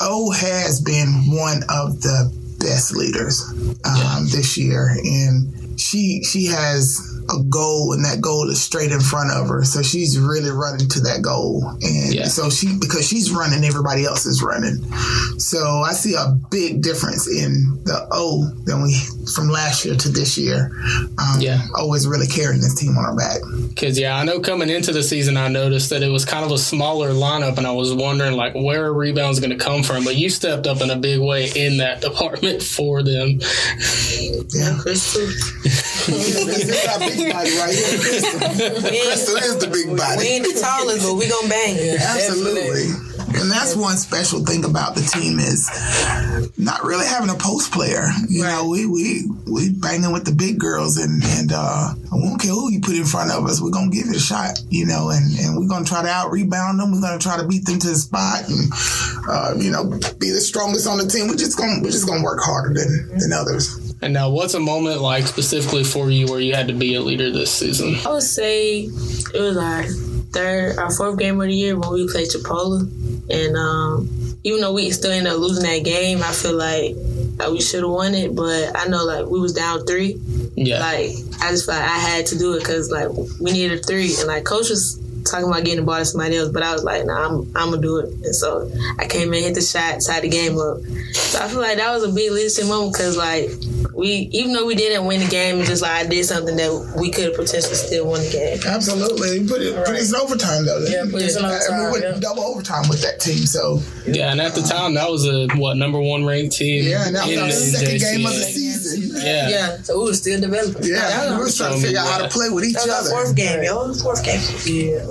O 0.00 0.30
has 0.32 0.80
been 0.80 1.08
one 1.28 1.62
of 1.68 2.00
the 2.02 2.32
best 2.58 2.96
leaders 2.96 3.42
um, 3.84 4.26
this 4.30 4.56
year, 4.56 4.88
and 5.02 5.78
she 5.80 6.22
she 6.22 6.46
has 6.46 6.98
a 7.30 7.42
goal 7.44 7.92
and 7.94 8.04
that 8.04 8.20
goal 8.20 8.48
is 8.50 8.60
straight 8.62 8.92
in 8.92 9.00
front 9.00 9.30
of 9.30 9.48
her. 9.48 9.64
So 9.64 9.82
she's 9.82 10.18
really 10.18 10.50
running 10.50 10.88
to 10.90 11.00
that 11.00 11.22
goal. 11.22 11.66
And 11.82 12.14
Yeah. 12.14 12.28
so 12.28 12.50
she, 12.50 12.76
because 12.78 13.08
she's 13.08 13.30
running, 13.32 13.64
everybody 13.64 14.04
else 14.04 14.26
is 14.26 14.42
running. 14.42 14.76
So 15.38 15.58
I 15.58 15.92
see 15.94 16.14
a 16.14 16.36
big 16.50 16.82
difference 16.82 17.26
in 17.26 17.80
the 17.84 18.06
O 18.10 18.44
than 18.64 18.82
we, 18.82 18.94
from 19.34 19.48
last 19.48 19.84
year 19.84 19.94
to 19.94 20.08
this 20.08 20.36
year. 20.36 20.70
Um, 21.18 21.40
Yeah. 21.40 21.60
Always 21.76 22.06
really 22.06 22.26
carrying 22.26 22.60
this 22.60 22.74
team 22.74 22.96
on 22.96 23.04
our 23.04 23.16
back. 23.16 23.38
Because 23.68 23.98
yeah, 23.98 24.16
I 24.16 24.24
know 24.24 24.40
coming 24.40 24.68
into 24.70 24.92
the 24.92 25.02
season, 25.02 25.36
I 25.36 25.48
noticed 25.48 25.90
that 25.90 26.02
it 26.02 26.10
was 26.10 26.24
kind 26.24 26.44
of 26.44 26.50
a 26.52 26.58
smaller 26.58 27.10
lineup, 27.10 27.58
and 27.58 27.66
I 27.66 27.72
was 27.72 27.92
wondering 27.92 28.36
like 28.36 28.54
where 28.54 28.86
are 28.86 28.92
rebounds 28.94 29.40
going 29.40 29.56
to 29.56 29.62
come 29.62 29.82
from. 29.82 30.04
But 30.04 30.16
you 30.16 30.30
stepped 30.30 30.66
up 30.66 30.80
in 30.80 30.90
a 30.90 30.96
big 30.96 31.20
way 31.20 31.50
in 31.54 31.78
that 31.78 32.00
department 32.00 32.62
for 32.62 33.02
them. 33.02 33.38
Yeah. 34.54 34.76
Crystal. 34.80 35.26
this 35.26 36.68
is 36.68 36.86
our 36.86 36.98
big 36.98 37.32
body 37.32 37.56
right 37.58 37.74
here. 37.74 37.98
Crystal. 38.00 38.40
Crystal 38.80 39.36
is 39.36 39.58
the 39.58 39.68
big 39.72 39.96
body. 39.96 40.18
We 40.18 40.26
ain't 40.28 40.44
the 40.44 40.60
tallest, 40.60 41.06
but 41.06 41.14
we 41.14 41.28
gonna 41.28 41.48
bang. 41.48 41.78
Absolutely. 41.98 43.13
And 43.34 43.50
that's 43.50 43.76
one 43.76 43.96
special 43.96 44.44
thing 44.44 44.64
about 44.64 44.94
the 44.94 45.02
team 45.02 45.38
is 45.38 45.68
not 46.58 46.84
really 46.84 47.06
having 47.06 47.30
a 47.30 47.34
post 47.34 47.72
player. 47.72 48.06
You 48.28 48.42
know, 48.42 48.68
we 48.68 48.86
we 48.86 49.26
we 49.50 49.70
banging 49.72 50.12
with 50.12 50.24
the 50.24 50.32
big 50.32 50.58
girls 50.58 50.96
and 50.96 51.22
and 51.24 51.52
uh 51.54 51.94
we 52.12 52.22
don't 52.22 52.38
care 52.40 52.52
who 52.52 52.70
you 52.70 52.80
put 52.80 52.94
in 52.94 53.04
front 53.04 53.30
of 53.30 53.44
us, 53.44 53.60
we're 53.60 53.70
gonna 53.70 53.90
give 53.90 54.06
it 54.08 54.16
a 54.16 54.20
shot, 54.20 54.60
you 54.70 54.86
know, 54.86 55.10
and, 55.10 55.38
and 55.38 55.58
we're 55.58 55.68
gonna 55.68 55.84
try 55.84 56.02
to 56.02 56.08
out 56.08 56.30
rebound 56.30 56.78
them, 56.78 56.92
we're 56.92 57.00
gonna 57.00 57.18
try 57.18 57.36
to 57.36 57.46
beat 57.46 57.64
them 57.64 57.78
to 57.78 57.88
the 57.88 57.96
spot 57.96 58.48
and 58.48 58.72
uh, 59.28 59.54
you 59.58 59.70
know, 59.70 59.84
be 60.18 60.30
the 60.30 60.40
strongest 60.40 60.86
on 60.86 60.98
the 60.98 61.06
team. 61.06 61.28
We're 61.28 61.36
just 61.36 61.58
gonna 61.58 61.80
we're 61.82 61.90
just 61.90 62.06
gonna 62.06 62.22
work 62.22 62.40
harder 62.40 62.74
than 62.74 63.18
than 63.18 63.32
others. 63.32 63.94
And 64.02 64.12
now, 64.12 64.28
what's 64.28 64.54
a 64.54 64.60
moment 64.60 65.00
like 65.00 65.26
specifically 65.26 65.82
for 65.82 66.10
you 66.10 66.26
where 66.26 66.40
you 66.40 66.54
had 66.54 66.68
to 66.68 66.74
be 66.74 66.94
a 66.94 67.00
leader 67.00 67.30
this 67.30 67.50
season? 67.50 67.96
I 68.06 68.12
would 68.12 68.22
say 68.22 68.80
it 68.82 69.40
was 69.40 69.56
our 69.56 69.84
third, 70.34 70.76
our 70.78 70.90
fourth 70.90 71.18
game 71.18 71.40
of 71.40 71.46
the 71.46 71.54
year 71.54 71.78
when 71.78 71.92
we 71.92 72.08
played 72.10 72.28
Chipola, 72.28 72.80
and 73.30 73.56
um, 73.56 74.08
even 74.44 74.60
though 74.60 74.74
we 74.74 74.90
still 74.90 75.12
ended 75.12 75.32
up 75.32 75.38
losing 75.38 75.64
that 75.64 75.84
game, 75.84 76.22
I 76.22 76.32
feel 76.32 76.54
like 76.54 76.94
we 77.50 77.60
should 77.60 77.80
have 77.82 77.90
won 77.90 78.14
it. 78.14 78.34
But 78.34 78.76
I 78.76 78.88
know 78.88 79.04
like 79.04 79.26
we 79.26 79.40
was 79.40 79.52
down 79.54 79.86
three, 79.86 80.20
Yeah, 80.56 80.80
like 80.80 81.10
I 81.40 81.50
just 81.50 81.66
felt 81.66 81.78
like 81.80 81.88
I 81.90 81.98
had 81.98 82.26
to 82.26 82.38
do 82.38 82.54
it 82.54 82.60
because 82.60 82.90
like 82.90 83.08
we 83.40 83.52
needed 83.52 83.80
a 83.80 83.82
three, 83.82 84.14
and 84.18 84.26
like 84.28 84.44
coach 84.44 84.68
was 84.70 85.00
talking 85.24 85.48
about 85.48 85.64
getting 85.64 85.80
the 85.80 85.86
ball 85.86 85.98
to 85.98 86.04
somebody 86.04 86.36
else, 86.36 86.50
but 86.50 86.62
I 86.62 86.72
was 86.72 86.84
like, 86.84 87.04
nah, 87.06 87.26
I'm 87.26 87.40
I'm 87.56 87.70
gonna 87.70 87.82
do 87.82 87.98
it, 87.98 88.08
and 88.24 88.34
so 88.34 88.70
I 88.98 89.06
came 89.06 89.32
in, 89.34 89.42
hit 89.42 89.54
the 89.54 89.60
shot, 89.62 90.00
tied 90.06 90.22
the 90.22 90.28
game 90.28 90.58
up. 90.58 90.78
So 91.14 91.40
I 91.40 91.48
feel 91.48 91.60
like 91.60 91.78
that 91.78 91.92
was 91.94 92.04
a 92.04 92.12
big 92.12 92.30
leadership 92.32 92.66
moment 92.66 92.92
because 92.92 93.16
like 93.16 93.50
we, 93.94 94.28
even 94.32 94.52
though 94.52 94.66
we 94.66 94.74
didn't 94.74 95.06
win 95.06 95.20
the 95.20 95.28
game, 95.28 95.58
it's 95.60 95.68
just 95.68 95.82
like 95.82 95.92
I 95.92 96.08
did 96.08 96.24
something 96.24 96.56
that 96.56 96.94
we 96.98 97.10
could 97.10 97.26
have 97.26 97.36
potentially 97.36 97.74
still 97.74 98.06
won 98.08 98.20
the 98.20 98.30
game. 98.30 98.58
Absolutely. 98.66 99.40
We 99.40 99.48
put 99.48 99.62
it 99.62 99.74
put 99.84 99.94
it 99.96 100.08
in 100.08 100.14
overtime 100.14 100.66
though. 100.66 100.80
Yeah, 100.80 101.04
put 101.10 101.22
it 101.22 101.36
in 101.36 101.44
I 101.44 101.50
mean, 101.50 101.86
we 101.86 101.92
went 101.92 102.04
yeah. 102.04 102.20
double 102.20 102.42
overtime 102.42 102.88
with 102.88 103.02
that 103.02 103.20
team, 103.20 103.46
so 103.46 103.80
yeah. 104.06 104.32
And 104.32 104.40
at 104.40 104.54
the 104.54 104.62
time, 104.62 104.94
that 104.94 105.10
was 105.10 105.26
a 105.26 105.48
what 105.56 105.76
number 105.76 106.00
one 106.00 106.24
ranked 106.24 106.56
team. 106.56 106.84
yeah, 106.84 107.06
and 107.06 107.14
that 107.16 107.26
was 107.26 107.36
in 107.36 107.42
our 107.42 107.46
the 107.46 107.52
second 107.52 108.00
game 108.00 108.26
of 108.26 108.32
the 108.32 108.42
season. 108.42 108.74
Yeah. 109.24 109.48
Yeah, 109.48 109.76
so 109.82 109.98
we 109.98 110.06
were 110.06 110.14
still 110.14 110.40
developing. 110.40 110.84
Yeah, 110.84 111.32
we 111.38 111.44
were 111.44 111.50
trying 111.50 111.74
to 111.74 111.80
figure 111.80 111.98
out 111.98 112.08
how 112.08 112.18
to 112.18 112.28
play 112.28 112.48
with 112.50 112.64
each 112.64 112.74
That 112.74 112.86
was 112.86 113.08
other. 113.08 113.14
our 113.16 113.24
fourth 113.24 113.36
game, 113.36 113.62
yo. 113.62 113.94
Fourth 113.94 114.24
game. 114.24 114.40
Yeah. 114.66 115.06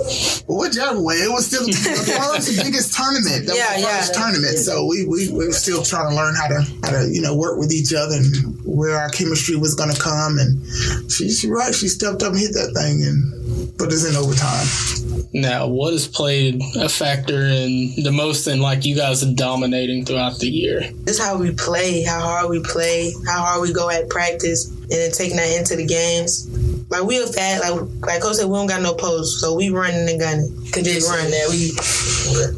But 0.48 0.56
whichever 0.56 1.02
way, 1.02 1.16
it 1.16 1.32
was 1.32 1.48
still 1.48 1.66
the 1.66 1.74
first 1.74 2.62
biggest 2.64 2.94
tournament. 2.94 3.48
That 3.48 3.56
Yeah, 3.56 3.74
was 3.74 3.82
the 3.84 3.88
yeah. 3.88 3.98
first 4.00 4.14
tournament. 4.16 4.58
So 4.60 4.86
we, 4.86 5.06
we 5.06 5.30
we 5.32 5.48
were 5.48 5.54
still 5.54 5.84
trying 5.84 6.10
to 6.10 6.16
learn 6.16 6.36
how 6.36 6.48
to 6.48 6.62
how 6.84 6.92
to 7.02 7.10
you 7.12 7.22
know 7.22 7.36
work 7.36 7.58
with 7.58 7.72
each 7.72 7.94
other 7.94 8.16
and 8.16 8.60
where 8.66 8.98
our 8.98 9.10
chemistry 9.10 9.56
was 9.56 9.76
going 9.76 9.94
to 9.94 10.00
come. 10.00 10.38
And 10.38 10.60
she 11.12 11.30
she 11.32 11.50
right, 11.50 11.74
she 11.74 11.88
stepped 11.88 12.24
up 12.24 12.32
and 12.34 12.40
hit 12.40 12.54
that 12.54 12.74
thing 12.76 13.04
and 13.04 13.78
put 13.78 13.92
us 13.92 14.04
in 14.08 14.16
overtime. 14.16 14.68
Now, 15.36 15.68
what 15.68 15.94
has 15.94 16.08
played 16.08 16.62
a 16.76 16.88
factor 16.88 17.42
in 17.46 18.04
the 18.04 18.12
most 18.12 18.46
in 18.48 18.60
like 18.62 18.86
you 18.86 18.96
guys 18.96 19.22
dominating 19.22 20.06
throughout 20.06 20.38
the 20.40 20.48
year? 20.48 20.82
This 21.06 21.18
is 21.18 21.24
how 21.26 21.38
we 21.38 21.52
play, 21.52 22.04
how 22.04 22.20
hard 22.22 22.50
we 22.52 22.62
play, 22.62 23.12
how 23.26 23.42
hard 23.42 23.62
we 23.62 23.74
go 23.74 23.90
at 23.90 24.10
practice, 24.10 24.70
and 24.70 24.90
then 24.90 25.12
taking 25.12 25.38
that 25.38 25.50
into 25.58 25.76
the 25.76 25.86
games. 25.88 26.48
Like 26.94 27.04
we 27.06 27.20
are 27.22 27.26
fat, 27.26 27.62
like 27.62 27.82
like 28.02 28.22
Coach 28.22 28.36
said, 28.36 28.46
we 28.46 28.56
don't 28.56 28.68
got 28.68 28.84
no 28.84 28.94
post, 28.94 29.40
so 29.40 29.56
we 29.56 29.72
running 29.72 30.08
and 30.08 30.20
gunning. 30.20 30.48
Could 30.72 30.86
just 30.86 31.10
run 31.10 31.30
that 31.32 31.48
we 31.50 31.72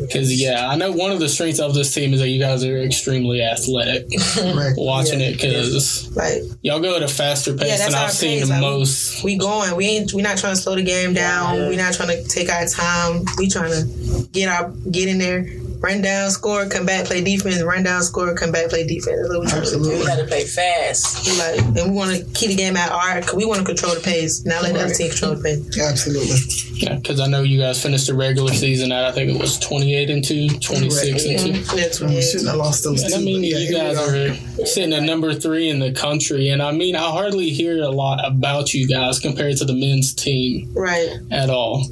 Because 0.05 0.41
yeah, 0.41 0.67
I 0.67 0.75
know 0.75 0.91
one 0.91 1.11
of 1.11 1.19
the 1.19 1.29
strengths 1.29 1.59
of 1.61 1.73
this 1.73 1.93
team 1.93 2.13
is 2.13 2.19
that 2.19 2.27
you 2.27 2.39
guys 2.39 2.61
are 2.65 2.77
extremely 2.77 3.41
athletic. 3.41 4.07
Right. 4.55 4.73
Watching 4.77 5.21
it 5.21 5.33
because 5.33 6.15
like 6.15 6.41
y'all 6.61 6.79
go 6.79 6.95
at 6.95 7.03
a 7.03 7.07
faster 7.07 7.53
pace 7.53 7.67
Yeah, 7.69 7.77
that's 7.77 7.85
than 7.93 7.95
our 7.95 8.05
I've 8.07 8.11
seen 8.11 8.39
pace, 8.39 8.49
like, 8.49 8.61
most. 8.61 9.23
we 9.23 9.37
going. 9.37 9.75
We 9.75 9.85
ain't 9.85 10.13
we 10.13 10.21
not 10.21 10.37
trying 10.37 10.55
to 10.55 10.61
slow 10.61 10.75
the 10.75 10.83
game 10.83 11.13
down. 11.13 11.69
We 11.69 11.75
not 11.77 11.93
trying 11.93 12.09
to 12.09 12.23
take 12.27 12.51
our 12.51 12.65
time. 12.67 13.23
We 13.37 13.49
trying 13.49 13.71
to 13.71 14.27
get 14.31 14.49
our 14.49 14.71
get 14.91 15.07
in 15.07 15.17
there, 15.17 15.43
run 15.79 16.01
down, 16.01 16.31
score, 16.31 16.65
come 16.67 16.85
back, 16.85 17.05
play 17.05 17.23
defense, 17.23 17.61
run 17.63 17.83
down, 17.83 18.03
score, 18.03 18.33
come 18.35 18.51
back, 18.51 18.69
play 18.69 18.85
defense. 18.85 19.17
That's 19.21 19.29
what 19.29 19.41
we 19.41 19.47
trying 19.47 19.61
to. 19.61 19.67
Absolutely. 19.67 19.99
we 19.99 20.05
had 20.05 20.19
to 20.19 20.25
play 20.25 20.43
fast. 20.43 21.27
Like, 21.37 21.59
and 21.59 21.91
we 21.91 21.97
want 21.97 22.15
to 22.15 22.23
keep 22.33 22.49
the 22.49 22.55
game 22.55 22.77
at 22.77 22.91
our. 22.91 23.21
Cause 23.21 23.35
we 23.35 23.45
want 23.45 23.59
to 23.59 23.65
control 23.65 23.95
the 23.95 24.01
pace. 24.01 24.45
Not 24.45 24.63
let 24.63 24.73
the 24.73 24.85
other 24.85 24.93
team 24.93 25.09
control 25.09 25.35
the 25.35 25.43
pace. 25.43 25.79
Absolutely. 25.79 26.37
Yeah, 26.75 26.95
because 26.95 27.19
I 27.19 27.27
know 27.27 27.41
you 27.43 27.59
guys 27.59 27.81
finished 27.81 28.07
the 28.07 28.13
regular 28.13 28.53
season 28.53 28.91
at 28.91 29.05
I 29.05 29.11
think 29.11 29.31
it 29.31 29.39
was 29.39 29.57
28 29.59 30.09
and 30.09 30.23
2, 30.23 30.49
26 30.59 31.25
and 31.25 31.39
2. 31.39 31.75
That's 31.75 32.01
when 32.01 32.09
We 32.09 32.15
what 32.15 32.23
shouldn't 32.23 32.49
have 32.49 32.57
lost 32.57 32.83
those 32.83 33.03
And 33.03 33.13
two. 33.13 33.19
I 33.19 33.23
mean, 33.23 33.43
yeah, 33.43 33.57
you 33.57 33.73
guys 33.73 33.97
are 33.97 34.65
sitting 34.65 34.93
at 34.93 35.03
number 35.03 35.33
three 35.33 35.69
in 35.69 35.79
the 35.79 35.93
country, 35.93 36.49
and 36.49 36.61
I 36.61 36.71
mean, 36.71 36.95
I 36.95 37.09
hardly 37.09 37.49
hear 37.49 37.81
a 37.81 37.89
lot 37.89 38.19
about 38.25 38.73
you 38.73 38.87
guys 38.87 39.19
compared 39.19 39.57
to 39.57 39.65
the 39.65 39.73
men's 39.73 40.13
team 40.13 40.71
right. 40.75 41.17
at 41.31 41.49
all. 41.49 41.85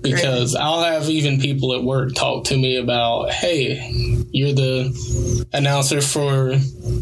Because 0.00 0.54
I'll 0.54 0.82
have 0.82 1.08
even 1.08 1.40
people 1.40 1.74
at 1.74 1.82
work 1.82 2.14
talk 2.14 2.44
to 2.44 2.56
me 2.56 2.76
about, 2.76 3.19
hey, 3.28 4.24
you're 4.32 4.52
the 4.52 5.46
announcer 5.52 6.00
for 6.00 6.54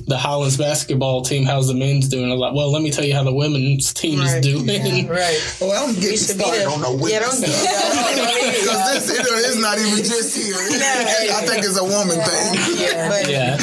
the 0.08 0.16
Highlands 0.18 0.56
basketball 0.56 1.22
team. 1.22 1.44
How's 1.44 1.68
the 1.68 1.74
men's 1.74 2.08
doing? 2.08 2.26
I 2.30 2.32
was 2.32 2.40
like, 2.40 2.54
well, 2.54 2.70
let 2.72 2.82
me 2.82 2.90
tell 2.90 3.04
you 3.04 3.14
how 3.14 3.22
the 3.24 3.32
women's 3.34 3.92
team 3.92 4.18
Right. 4.20 4.38
is 4.44 4.46
doing. 4.46 5.08
Right. 5.08 5.38
Well, 5.60 5.72
oh, 5.72 5.88
I'm 5.88 5.94
getting 5.94 6.16
should 6.16 6.38
be 6.38 6.44
started 6.44 6.60
there. 6.60 6.70
on 6.70 6.80
the 6.80 6.90
women 6.92 7.10
Yeah, 7.10 7.20
don't- 7.20 7.32
stuff. 7.32 8.24
Because 8.58 9.06
this 9.06 9.18
it, 9.20 9.26
it's 9.28 9.56
not 9.60 9.78
even 9.78 9.98
just 10.04 10.34
here. 10.36 10.54
I 10.56 11.44
think 11.46 11.64
it's 11.64 11.78
a 11.78 11.84
woman 11.84 12.16
thing. 12.20 12.78
Yeah. 12.80 13.08
But 13.08 13.28
Yeah. 13.30 13.56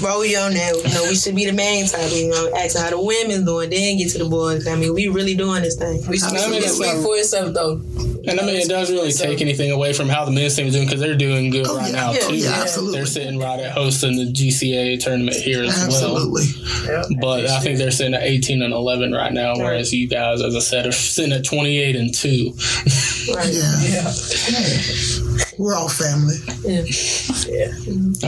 While 0.00 0.20
we 0.20 0.36
on 0.36 0.54
that, 0.54 0.76
you 0.76 0.94
know, 0.94 1.04
we 1.08 1.14
should 1.14 1.34
be 1.34 1.46
the 1.46 1.52
main 1.52 1.86
topic. 1.86 2.12
You 2.12 2.30
know, 2.30 2.52
asking 2.56 2.82
how 2.82 2.90
the 2.90 3.00
women's 3.00 3.44
doing, 3.44 3.70
then 3.70 3.98
get 3.98 4.10
to 4.12 4.18
the 4.18 4.28
boys. 4.28 4.66
I 4.66 4.76
mean, 4.76 4.94
we 4.94 5.08
really 5.08 5.34
doing 5.34 5.62
this 5.62 5.76
thing. 5.76 6.00
We 6.08 6.18
should, 6.18 6.30
I 6.30 6.48
mean, 6.50 6.62
it 6.62 6.68
speak 6.68 7.02
for 7.02 7.16
itself 7.16 7.54
though. 7.54 7.80
And 8.28 8.38
I 8.40 8.44
mean, 8.44 8.56
it 8.56 8.68
doesn't 8.68 8.94
really 8.94 9.12
take 9.12 9.40
anything 9.40 9.70
away 9.70 9.92
from 9.92 10.08
how 10.08 10.24
the 10.24 10.30
men's 10.30 10.54
team 10.54 10.66
is 10.66 10.74
doing 10.74 10.86
because 10.86 11.00
they're 11.00 11.16
doing 11.16 11.50
good 11.50 11.66
oh, 11.66 11.78
right 11.78 11.90
yeah. 11.90 11.96
now, 11.96 12.12
Yeah, 12.12 12.18
too. 12.20 12.36
yeah, 12.36 12.50
absolutely. 12.60 12.98
They're 12.98 13.06
sitting 13.06 13.38
right 13.38 13.58
at 13.58 13.72
hosting 13.72 14.16
the 14.16 14.30
GCA 14.30 15.02
tournament 15.02 15.36
here 15.36 15.64
as 15.64 15.78
well. 15.88 16.16
Absolutely. 16.16 17.16
But 17.20 17.46
I 17.46 17.60
think 17.60 17.78
they're 17.78 17.90
sitting 17.90 18.14
at 18.14 18.22
18 18.22 18.62
and 18.62 18.74
11 18.74 19.12
right 19.12 19.32
now, 19.32 19.54
whereas 19.56 19.94
you 19.94 20.08
guys, 20.08 20.42
as 20.42 20.54
I 20.54 20.58
said, 20.58 20.86
are 20.86 20.92
sitting 20.92 21.32
at 21.32 21.44
28 21.44 21.96
and 21.96 22.14
2. 22.14 22.52
Right. 23.34 23.48
Yeah. 23.58 23.82
Yeah. 23.82 24.12
We're 25.58 25.74
all 25.74 25.88
family. 25.88 26.36
Yeah. 26.64 27.72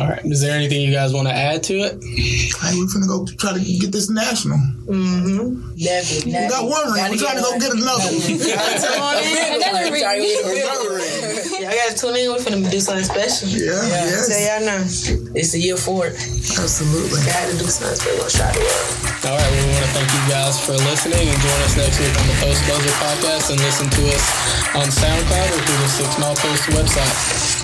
All 0.01 0.09
right. 0.09 0.25
Is 0.25 0.41
there 0.41 0.57
anything 0.57 0.83
you 0.83 0.93
guys 0.93 1.13
want 1.13 1.29
to 1.29 1.35
add 1.35 1.63
to 1.65 1.75
it? 1.75 2.03
Hey, 2.03 2.75
we're 2.77 2.87
gonna 2.93 3.07
go 3.07 3.27
try 3.27 3.53
to 3.53 3.61
get 3.61 3.93
this 3.93 4.11
national. 4.11 4.59
Mm-hmm. 4.87 5.77
Definitely. 5.79 6.33
We 6.33 6.49
got 6.49 6.65
one 6.65 6.93
ring. 6.93 7.11
We're 7.11 7.19
trying 7.19 7.37
to 7.37 7.43
go 7.43 7.59
get 7.59 7.73
another 7.73 8.05
one. 8.11 8.39
Come 8.81 9.03
on 9.03 9.17
in. 9.23 9.63
Another 9.63 9.93
ring. 10.97 11.40
Another. 11.51 11.65
Y'all 11.67 11.75
gotta 11.75 11.97
tune 11.99 12.17
in. 12.17 12.31
We're 12.31 12.39
finna 12.39 12.71
do 12.71 12.81
something 12.81 13.05
special. 13.05 13.49
Yeah, 13.51 13.75
Yeah. 13.91 14.07
Tell 14.23 14.39
yes. 14.39 14.47
y'all 14.47 14.65
now. 14.67 14.81
It's 15.35 15.53
the 15.53 15.61
year 15.61 15.77
for 15.77 16.07
it. 16.07 16.15
Absolutely. 16.15 17.21
Gotta 17.27 17.59
do 17.59 17.67
something 17.67 17.97
special. 17.99 18.29
Shot 18.31 18.55
it 18.55 18.63
up. 18.63 19.27
All 19.31 19.37
right. 19.37 19.51
We 19.53 19.61
want 19.75 19.85
to 19.85 19.93
thank 19.97 20.11
you 20.15 20.23
guys 20.31 20.57
for 20.63 20.73
listening 20.89 21.27
and 21.29 21.39
join 21.43 21.61
us 21.67 21.77
next 21.77 21.99
week 22.01 22.15
on 22.15 22.27
the 22.31 22.37
Post 22.41 22.61
Buzzer 22.71 22.95
podcast 23.03 23.45
and 23.51 23.59
listen 23.61 23.87
to 23.91 24.03
us 24.15 24.25
on 24.75 24.87
SoundCloud 24.89 25.49
or 25.53 25.61
through 25.67 25.81
the 25.83 25.89
Six 25.91 26.09
Mile 26.19 26.37
Post 26.37 26.63
website. 26.73 27.60